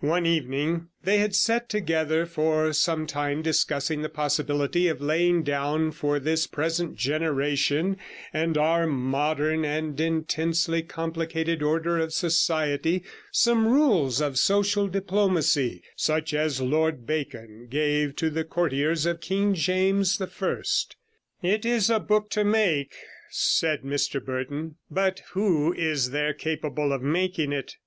[0.00, 5.90] One evening they had sat together for some time discussing the possibility of laying down
[5.90, 7.98] for this present generation
[8.32, 13.02] and our modern and intensely complicated order of society
[13.32, 19.52] some rules of social diplomacy, such as Lord Bacon gave to the courtiers of King
[19.52, 20.28] James I.
[21.42, 22.94] 'It is a book to make,'
[23.28, 27.74] said Mr Burton, 'but who is there capable of making it?